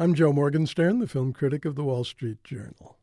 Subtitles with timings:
[0.00, 2.96] I'm Joe Morgenstern, the film critic of the Wall Street Journal.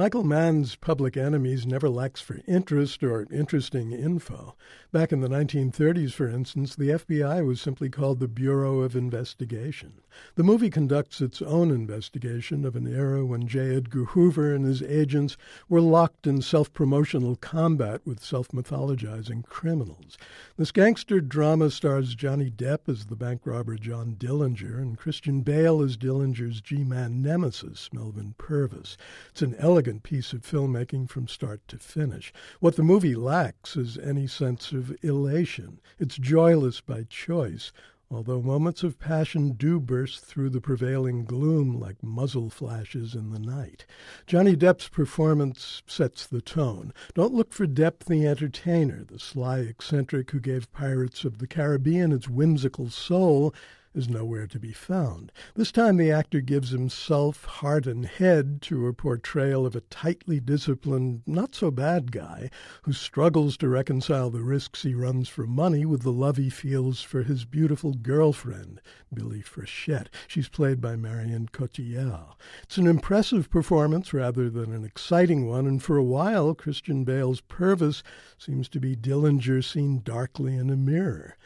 [0.00, 4.56] Michael Mann's Public Enemies never lacks for interest or interesting info.
[4.92, 10.00] Back in the 1930s, for instance, the FBI was simply called the Bureau of Investigation.
[10.36, 13.76] The movie conducts its own investigation of an era when J.
[13.76, 15.36] Edgar Hoover and his agents
[15.68, 20.16] were locked in self promotional combat with self mythologizing criminals.
[20.56, 25.82] This gangster drama stars Johnny Depp as the bank robber John Dillinger and Christian Bale
[25.82, 28.96] as Dillinger's G Man nemesis, Melvin Purvis.
[29.30, 32.32] It's an elegant elegant piece of filmmaking from start to finish.
[32.60, 35.80] What the movie lacks is any sense of elation.
[35.98, 37.72] It's joyless by choice,
[38.08, 43.40] although moments of passion do burst through the prevailing gloom like muzzle flashes in the
[43.40, 43.84] night.
[44.28, 46.92] Johnny Depp's performance sets the tone.
[47.14, 52.12] Don't look for Depp the entertainer, the sly eccentric who gave Pirates of the Caribbean
[52.12, 53.52] its whimsical soul
[53.94, 55.32] is nowhere to be found.
[55.54, 60.38] This time the actor gives himself, heart and head, to a portrayal of a tightly
[60.38, 62.50] disciplined, not so bad guy
[62.82, 67.02] who struggles to reconcile the risks he runs for money with the love he feels
[67.02, 68.80] for his beautiful girlfriend,
[69.12, 70.08] Billie Frechette.
[70.28, 72.36] She's played by Marion Cotillard.
[72.62, 77.40] It's an impressive performance rather than an exciting one, and for a while Christian Bale's
[77.40, 78.04] Purvis
[78.38, 81.36] seems to be Dillinger seen darkly in a mirror.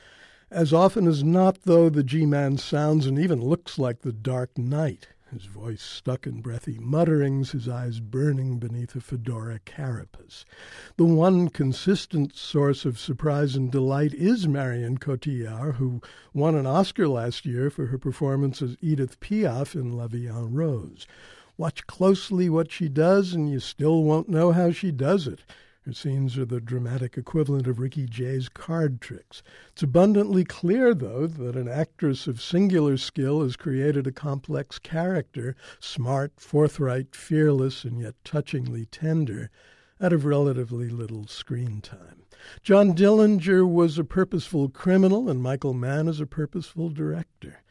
[0.54, 4.56] As often as not, though, the G Man sounds and even looks like the Dark
[4.56, 10.44] Knight, his voice stuck in breathy mutterings, his eyes burning beneath a fedora carapace.
[10.96, 16.00] The one consistent source of surprise and delight is Marion Cotillard, who
[16.32, 20.54] won an Oscar last year for her performance as Edith Piaf in La Vie en
[20.54, 21.08] Rose.
[21.56, 25.40] Watch closely what she does, and you still won't know how she does it.
[25.86, 29.42] Her scenes are the dramatic equivalent of Ricky Jay's card tricks.
[29.72, 35.54] It's abundantly clear, though, that an actress of singular skill has created a complex character,
[35.80, 39.50] smart, forthright, fearless, and yet touchingly tender,
[40.00, 42.22] out of relatively little screen time.
[42.62, 47.62] John Dillinger was a purposeful criminal, and Michael Mann is a purposeful director.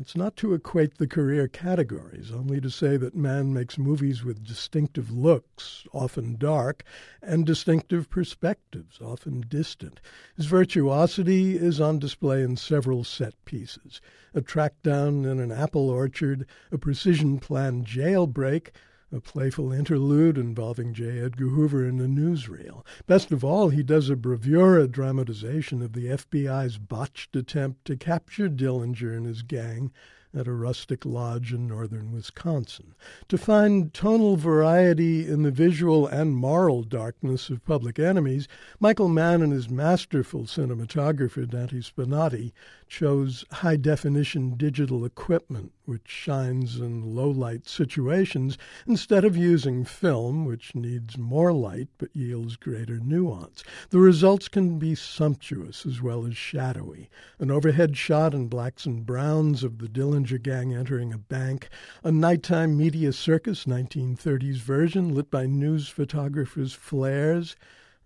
[0.00, 4.44] It's not to equate the career categories, only to say that Mann makes movies with
[4.44, 6.84] distinctive looks, often dark,
[7.20, 10.00] and distinctive perspectives, often distant.
[10.36, 14.00] His virtuosity is on display in several set pieces
[14.34, 18.70] a track down in an apple orchard, a precision planned jailbreak,
[19.10, 21.20] a playful interlude involving J.
[21.20, 22.84] Edgar Hoover in a newsreel.
[23.06, 28.50] Best of all, he does a bravura dramatization of the FBI's botched attempt to capture
[28.50, 29.90] Dillinger and his gang
[30.34, 32.94] at a rustic lodge in northern Wisconsin.
[33.28, 38.46] To find tonal variety in the visual and moral darkness of Public Enemies,
[38.78, 42.52] Michael Mann and his masterful cinematographer, Dante Spinotti,
[42.88, 50.44] chose high definition digital equipment which shines in low light situations instead of using film,
[50.44, 53.64] which needs more light but yields greater nuance.
[53.88, 57.08] The results can be sumptuous as well as shadowy.
[57.38, 61.70] An overhead shot in blacks and browns of the Dillinger gang entering a bank,
[62.04, 67.56] a nighttime media circus 1930s version lit by news photographers' flares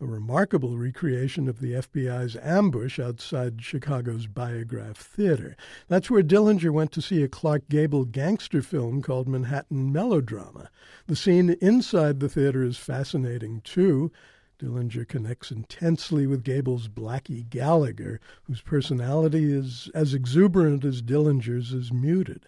[0.02, 5.56] a remarkable recreation of the FBI's ambush outside Chicago's Biograph Theater.
[5.86, 10.70] That's where Dillinger went to see a Clark Gable gangster film called Manhattan Melodrama.
[11.06, 14.10] The scene inside the theater is fascinating, too.
[14.58, 21.92] Dillinger connects intensely with Gable's Blackie Gallagher, whose personality is as exuberant as Dillinger's is
[21.92, 22.46] muted.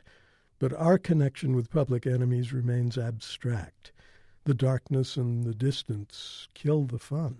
[0.58, 3.92] But our connection with Public Enemies remains abstract.
[4.46, 7.38] The darkness and the distance kill the fun.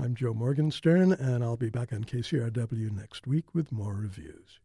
[0.00, 4.58] I'm Joe Morgenstern, and I'll be back on KCRW next week with more reviews.